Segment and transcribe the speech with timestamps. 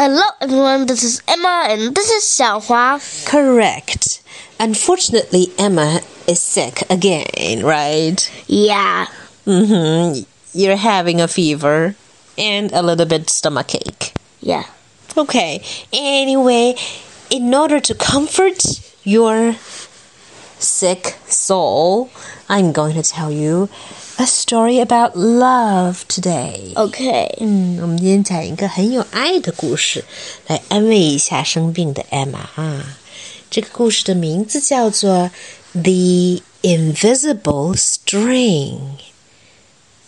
[0.00, 0.86] Hello, everyone.
[0.86, 3.26] This is Emma, and this is Xiaohua.
[3.26, 4.22] Correct.
[4.60, 8.14] Unfortunately, Emma is sick again, right?
[8.46, 9.06] Yeah.
[9.44, 10.22] Mm-hmm.
[10.54, 11.96] You're having a fever
[12.38, 14.14] and a little bit stomachache.
[14.40, 14.66] Yeah.
[15.16, 15.64] Okay.
[15.92, 16.76] Anyway,
[17.28, 18.62] in order to comfort
[19.02, 19.54] your
[20.60, 22.08] sick soul,
[22.48, 23.68] I'm going to tell you
[24.17, 26.73] a story about love today.
[26.75, 27.35] Okay.
[27.39, 30.05] 嗯，我们今天讲一个很有爱的故事，
[30.47, 32.97] 来安慰一下生病的 Emma 啊。
[33.49, 35.31] 这个故事的名字叫做《
[35.81, 38.79] The Invisible String》，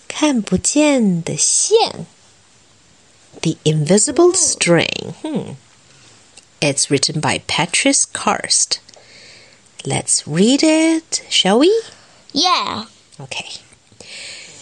[0.08, 2.06] 看不见的线。
[3.42, 5.14] The Invisible String.
[5.22, 5.56] Hmm.
[6.62, 8.80] It's written by Patrice Karst.
[9.84, 11.70] Let's read it, shall we?
[12.34, 12.86] Yeah.
[13.20, 13.60] Okay.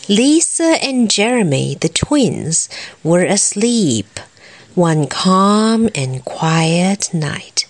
[0.08, 2.70] Lisa and Jeremy, the twins,
[3.04, 4.18] were asleep
[4.74, 7.66] one calm and quiet night.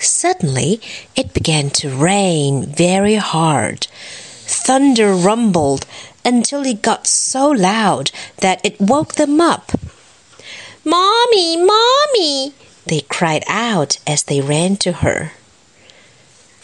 [0.00, 0.80] Suddenly,
[1.14, 3.86] it began to rain very hard.
[4.46, 5.86] Thunder rumbled
[6.24, 9.72] until it got so loud that it woke them up.
[10.84, 12.54] Mommy, Mommy!
[12.86, 15.32] They cried out as they ran to her.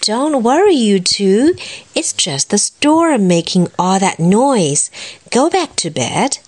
[0.03, 1.55] Don't worry, you two.
[1.95, 4.91] It's just the storm making all that noise.
[5.31, 6.39] Go back to bed.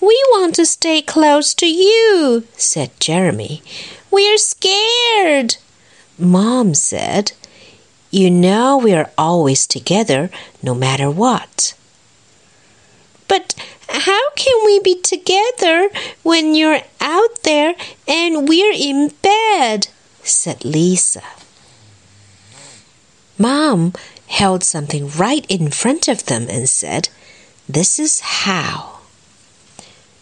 [0.00, 3.62] We want to stay close to you, said Jeremy.
[4.10, 5.56] We're scared.
[6.16, 7.32] Mom said,
[8.10, 10.30] You know we're always together,
[10.62, 11.74] no matter what.
[13.26, 13.54] But
[13.88, 15.90] how can we be together
[16.22, 17.74] when you're out there
[18.06, 19.88] and we're in bed?
[20.22, 21.22] said Lisa.
[23.40, 23.94] Mom
[24.26, 27.08] held something right in front of them and said,
[27.66, 29.00] This is how.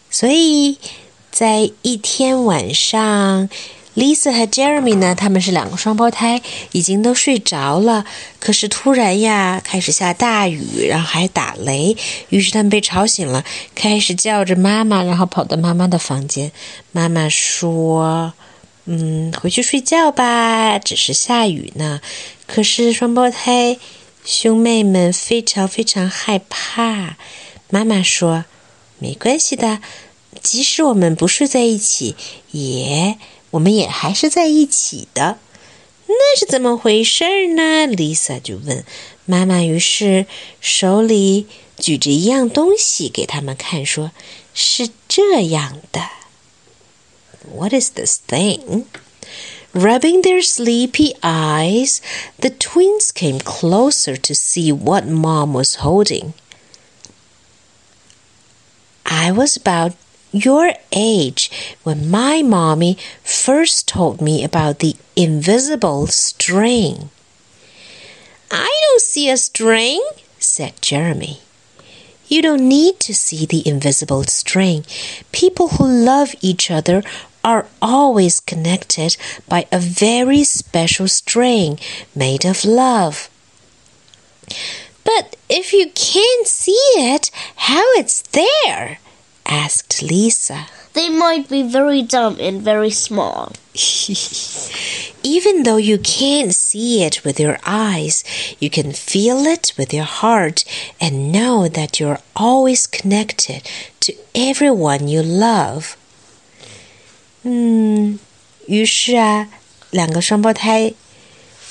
[0.09, 0.77] 所以，
[1.29, 3.49] 在一天晚上
[3.95, 8.05] ，Lisa 和 Jeremy 呢，他们是两个双胞胎，已经都睡着了。
[8.39, 11.97] 可是突然呀，开始下大雨，然后还打雷，
[12.29, 13.43] 于是他们被吵醒了，
[13.75, 16.51] 开始叫着妈妈，然后跑到妈妈的房间。
[16.93, 18.33] 妈妈说
[18.91, 22.01] ：“嗯，回去睡觉吧，只是下雨呢。”
[22.47, 23.77] 可是双胞胎
[24.25, 27.15] 兄妹们非常非常害怕。
[27.69, 28.45] 妈妈说
[28.97, 29.79] ：“没关系的，
[30.41, 32.15] 即使我们不睡在一起，
[32.49, 33.19] 也
[33.51, 35.37] 我们也还是在一起的。”
[36.09, 38.83] 那是怎么回事呢？Lisa 就问
[39.25, 39.61] 妈妈。
[39.61, 40.25] 于是
[40.59, 41.45] 手里
[41.77, 44.09] 举着一样东西给他们看，说
[44.55, 46.01] ：“是这样的。”
[47.45, 48.85] What is this thing?
[49.73, 52.01] Rubbing their sleepy eyes,
[52.39, 56.33] the twins came closer to see what Mom was holding.
[59.05, 59.95] I was about
[60.31, 61.51] your age
[61.83, 67.09] when my mommy first told me about the invisible string.
[68.51, 70.03] I don't see a string,
[70.39, 71.41] said Jeremy.
[72.27, 74.85] You don't need to see the invisible string.
[75.31, 77.03] People who love each other
[77.43, 79.17] are always connected
[79.47, 81.79] by a very special string
[82.15, 83.29] made of love.
[85.03, 88.99] But if you can't see it, how it's there?
[89.45, 90.67] asked Lisa.
[90.93, 93.53] They might be very dumb and very small.
[95.23, 98.23] Even though you can't see it with your eyes,
[98.59, 100.65] you can feel it with your heart
[100.99, 103.61] and know that you're always connected
[104.01, 105.95] to everyone you love.
[107.43, 108.19] 嗯，
[108.67, 109.47] 于是啊，
[109.91, 110.93] 两个双胞胎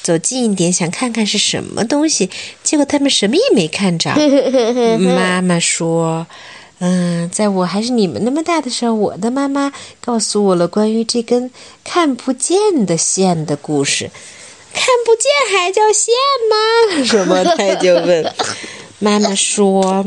[0.03, 2.31] 走近一点，想看看是什么东西，
[2.62, 4.15] 结果他们什么也没看着。
[4.99, 6.27] 妈妈说
[6.81, 11.51] ：“嗯，在我还是你们那么大的时候，我的妈妈告诉我了关于这根
[11.84, 14.11] 看不见的线的故事。
[14.73, 16.15] 看不见还叫线
[16.49, 18.34] 吗？”双胞胎就问。
[19.01, 20.07] 妈妈说。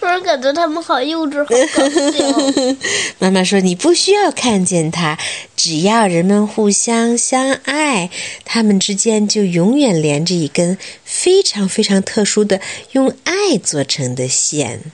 [0.00, 2.76] 突然感觉他们好幼稚，好搞笑。
[3.20, 5.18] 妈妈说：“你不需要看见他，
[5.54, 8.08] 只要人们互相相爱，
[8.46, 12.62] 他们之间就永远连着一根非常非常特殊的
[12.92, 14.90] 用爱做成的线。”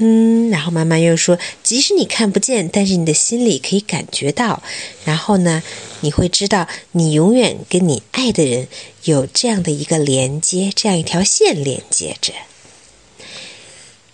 [0.00, 4.62] 嗯，然后妈妈又说：“即使你看不见，但是你的心里可以感觉到。
[5.04, 5.62] 然后呢，
[6.00, 8.68] 你会知道你永远跟你爱的人
[9.04, 12.32] 有这样的一个连接，这样一条线连接着。”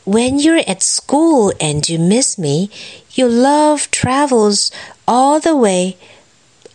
[0.05, 2.71] When you're at school and you miss me,
[3.12, 4.71] your love travels
[5.09, 5.97] all the way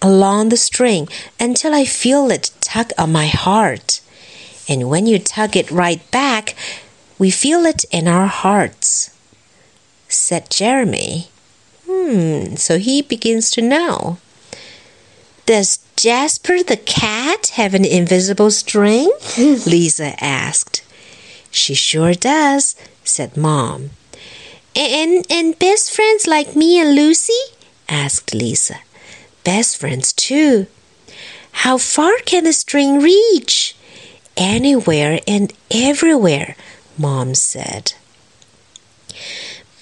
[0.01, 1.07] along the string
[1.39, 4.01] until I feel it tug on my heart.
[4.67, 6.55] And when you tug it right back,
[7.17, 9.11] we feel it in our hearts,
[10.07, 11.27] said Jeremy.
[11.87, 14.17] Hmm, so he begins to know.
[15.45, 19.11] Does Jasper the cat have an invisible string?
[19.37, 20.83] Lisa asked.
[21.51, 22.75] She sure does,
[23.09, 23.91] said Mom.
[24.75, 27.41] And and best friends like me and Lucy?
[27.87, 28.77] asked Lisa.
[29.43, 30.67] Best friends too.
[31.63, 33.75] How far can the string reach?
[34.37, 36.55] Anywhere and everywhere,
[36.97, 37.93] Mom said.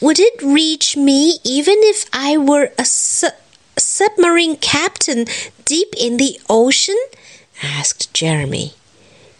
[0.01, 3.27] Would it reach me even if I were a su
[3.77, 5.25] submarine captain
[5.65, 6.97] deep in the ocean?
[7.61, 8.73] asked Jeremy.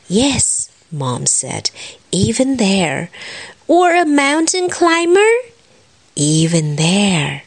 [0.08, 1.70] Yes, Mom said,
[2.18, 3.10] even there.
[3.68, 5.30] Or a mountain climber?
[6.16, 7.42] Even there.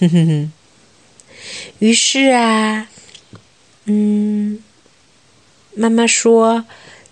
[1.78, 2.88] 于是啊，
[3.84, 4.62] 嗯，
[5.74, 6.64] 妈妈说，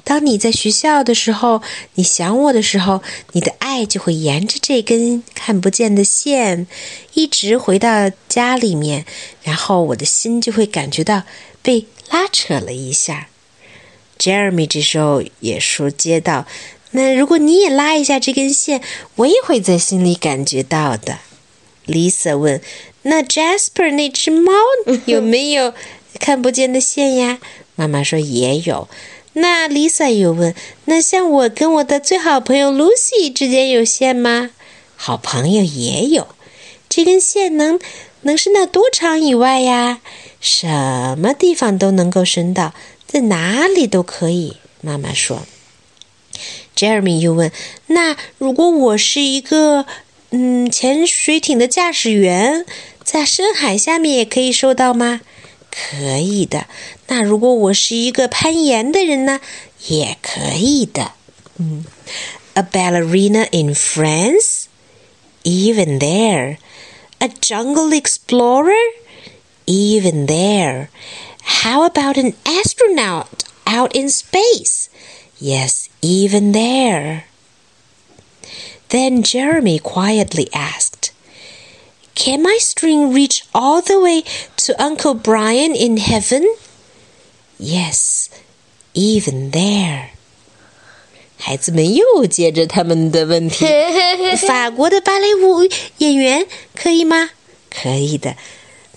[0.04, 1.62] 当你在学校的时候，
[1.94, 3.02] 你想我的时候，
[3.32, 6.66] 你的爱就会沿着这根看不见的线，
[7.14, 9.04] 一直回到家里面，
[9.42, 11.22] 然后我的心就会感觉到
[11.62, 13.28] 被拉扯了一下。
[14.18, 16.46] Jeremy 这时候也说接到，
[16.90, 18.80] 那如果你也拉一下这根线，
[19.16, 21.18] 我也会在心里感觉到的。
[21.86, 22.60] Lisa 问
[23.02, 24.52] ：“那 Jasper 那只猫
[25.06, 25.72] 有没有
[26.18, 27.38] 看不见的线呀？”
[27.76, 28.88] 妈妈说：“也有。”
[29.34, 30.54] 那 Lisa 又问
[30.86, 34.50] ：“那像我跟我的最好朋友 Lucy 之间有线吗？”
[34.96, 36.26] 好朋友也有。
[36.88, 37.78] 这根线能
[38.22, 40.00] 能伸到多长以外呀？
[40.40, 40.66] 什
[41.18, 42.74] 么地方都能够伸到，
[43.08, 44.58] 在哪里都可以。
[44.80, 45.42] 妈妈说。
[46.76, 47.50] Jeremy 又问
[47.88, 49.84] ：“那如果我是一个……”
[50.30, 52.66] 嗯，潜水艇的驾驶员
[53.02, 55.22] 在深海下面也可以收到吗？
[55.70, 56.66] 可以的。
[57.06, 59.40] 那如果我是一个攀岩的人呢？
[59.86, 61.12] 也可以的。
[61.56, 61.86] 嗯
[62.52, 64.64] ，A ballerina in France?
[65.44, 66.58] Even there.
[67.20, 68.74] A jungle explorer?
[69.64, 70.88] Even there.
[71.63, 74.89] How about an astronaut out in space?
[75.39, 77.25] Yes, even there.
[78.89, 81.11] Then Jeremy quietly asked,
[82.15, 84.23] Can my string reach all the way
[84.57, 86.45] to Uncle Brian in heaven?
[87.59, 88.29] Yes,
[88.93, 90.09] even there.
[91.37, 93.65] 孩子们又接着他们的问题：
[94.47, 95.67] 法国的芭蕾舞
[95.97, 96.45] 演员
[96.75, 97.31] 可以吗？
[97.69, 98.37] 可以的。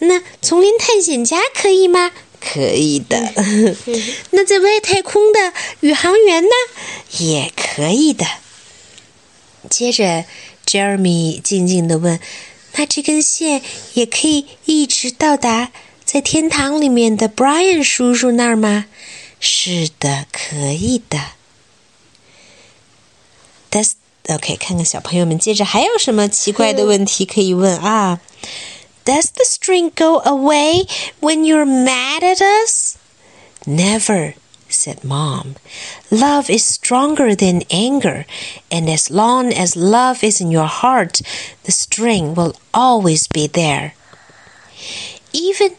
[0.01, 2.13] 那丛林探险家可以吗？
[2.42, 3.18] 可以的。
[4.32, 6.50] 那在外太空的宇航员呢？
[7.20, 8.26] 也可以的。
[9.70, 10.26] 接着
[10.66, 12.20] ，Jeremy 静静的问
[12.76, 13.62] ：“那这根线
[13.94, 15.72] 也可以一直到达
[16.04, 18.88] 在天堂里面的 Brian 叔叔那儿吗
[19.40, 21.20] ？”“是的，可以的。
[23.72, 23.94] ”Does
[24.28, 24.56] OK？
[24.58, 28.20] 看看小朋友们接着还有什么奇怪的问题可以问啊
[29.06, 30.86] ？Does the string go away
[31.20, 32.98] when you're mad at us?
[33.66, 34.36] Never.
[34.70, 35.56] said Mom.
[36.10, 38.26] Love is stronger than anger,
[38.72, 41.22] and as long as love is in your heart,
[41.64, 43.94] the string will always be there.
[45.34, 45.76] Even,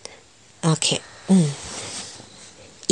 [0.62, 1.71] okay, mm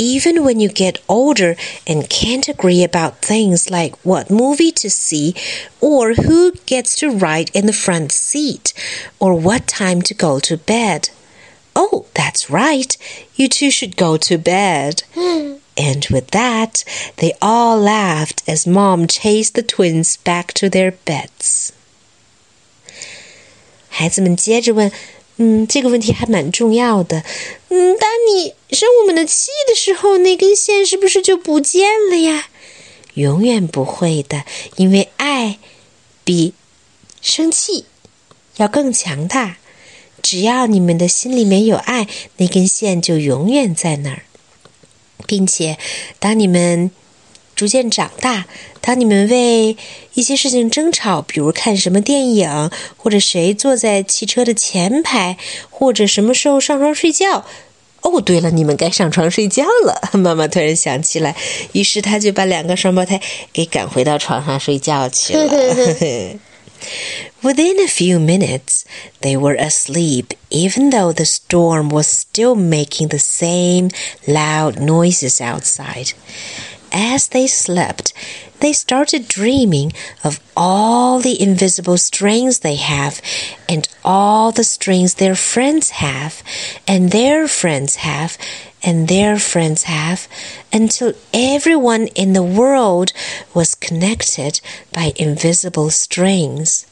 [0.00, 1.56] Even when you get older
[1.86, 5.34] and can't agree about things like what movie to see,
[5.80, 8.74] or who gets to ride in the front seat,
[9.18, 11.08] or what time to go to bed.
[11.74, 12.96] Oh, that's right.
[13.36, 15.02] You two should go to bed.
[15.78, 16.84] And with that,
[17.16, 21.72] they all laughed as Mom chased the twins back to their beds.
[23.88, 24.92] 孩子们接着问：“
[25.37, 27.23] 嗯，这个问题还蛮重要的。
[27.69, 32.49] 嗯，当你生我们的气的时候，那根线是不是就不见了呀？
[33.15, 34.45] 永远不会的，
[34.77, 35.59] 因为爱
[36.23, 36.53] 比
[37.21, 37.85] 生气
[38.57, 39.57] 要更强大。
[40.21, 42.07] 只要你们的心里面有爱，
[42.37, 44.23] 那根线就永远在那儿。”
[45.27, 45.77] 并且，
[46.19, 46.91] 当你们
[47.60, 48.46] 逐渐长大，
[48.80, 49.76] 当你们为
[50.14, 55.38] 一些事情争吵，比如看什么电影，或者谁坐在汽车的前排，
[55.70, 57.46] 或者什么时候上床睡觉。
[58.02, 60.10] 哦，对了，你们该上床睡觉了。
[60.12, 61.34] 妈妈突然想起来，
[61.72, 63.20] 于是她就把两个双胞胎
[63.52, 65.50] 给赶回到床上睡觉去了。
[67.42, 68.82] Within a few minutes,
[69.20, 73.90] they were asleep, even though the storm was still making the same
[74.26, 76.12] loud noises outside.
[76.91, 78.13] As they slept,
[78.59, 79.93] they started dreaming
[80.23, 83.21] of all the invisible strings they have,
[83.67, 86.43] and all the strings their friends have,
[86.87, 88.37] and their friends have,
[88.83, 90.27] and their friends have,
[90.73, 93.13] until everyone in the world
[93.53, 94.59] was connected
[94.91, 96.85] by invisible strings.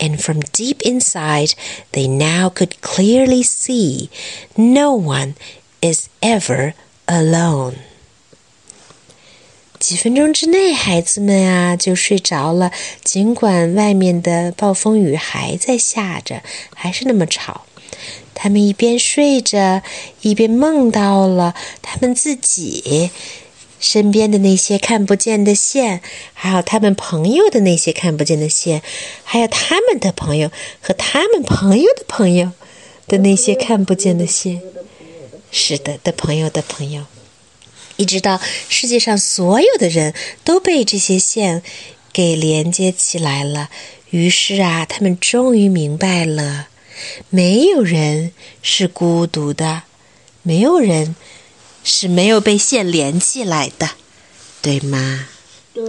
[0.00, 1.54] and from deep inside
[1.92, 4.10] they now could clearly see
[4.56, 5.34] no one
[5.80, 6.74] is ever
[7.08, 7.78] alone.
[9.84, 12.72] 几分钟之内，孩子们啊就睡着了。
[13.02, 16.42] 尽管外面的暴风雨还在下着，
[16.74, 17.66] 还是那么吵。
[18.32, 19.82] 他们一边睡着，
[20.22, 23.10] 一边梦到了他们自己
[23.78, 26.00] 身边的那些看不见的线，
[26.32, 28.80] 还有他们朋友的那些看不见的线，
[29.22, 30.50] 还有他们的朋友
[30.80, 32.52] 和他们朋友的朋友
[33.06, 34.62] 的那些看不见的线。
[35.50, 37.04] 是的，的朋友的朋友。
[37.96, 41.62] 一直到世界上所有的人都被这些线
[42.12, 43.70] 给连接起来了，
[44.10, 46.68] 于是啊，他们终于明白了，
[47.30, 48.32] 没有人
[48.62, 49.82] 是孤独的，
[50.42, 51.16] 没有人
[51.82, 53.90] 是没有被线连起来的，
[54.62, 55.28] 对吗？
[55.72, 55.84] 对。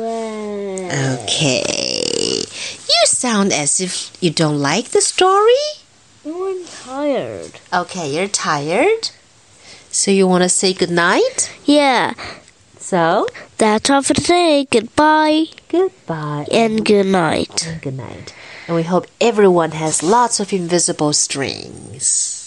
[1.16, 2.46] Okay.
[2.88, 5.84] You sound as if you don't like the story.
[6.26, 7.52] I'm tired.
[7.72, 9.10] Okay, you're tired.
[9.96, 11.56] So you want to say good night?
[11.64, 12.16] Yeah.
[12.78, 14.68] So, That's all for today.
[14.70, 17.66] Goodbye goodbye and good night.
[17.66, 18.36] and good night.
[18.68, 22.45] And we hope everyone has lots of invisible strings.